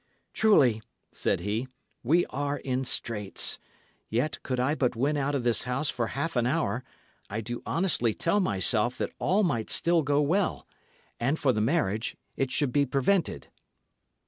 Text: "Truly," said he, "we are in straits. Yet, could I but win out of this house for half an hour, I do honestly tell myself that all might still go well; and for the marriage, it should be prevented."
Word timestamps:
"Truly," 0.33 0.81
said 1.11 1.41
he, 1.41 1.67
"we 2.01 2.25
are 2.31 2.57
in 2.57 2.85
straits. 2.85 3.59
Yet, 4.09 4.41
could 4.41 4.59
I 4.59 4.73
but 4.73 4.95
win 4.95 5.15
out 5.15 5.35
of 5.35 5.43
this 5.43 5.65
house 5.65 5.91
for 5.91 6.07
half 6.07 6.35
an 6.35 6.47
hour, 6.47 6.83
I 7.29 7.39
do 7.41 7.61
honestly 7.67 8.15
tell 8.15 8.39
myself 8.39 8.97
that 8.97 9.13
all 9.19 9.43
might 9.43 9.69
still 9.69 10.01
go 10.01 10.19
well; 10.19 10.65
and 11.19 11.37
for 11.37 11.53
the 11.53 11.61
marriage, 11.61 12.17
it 12.35 12.49
should 12.49 12.71
be 12.71 12.87
prevented." 12.87 13.49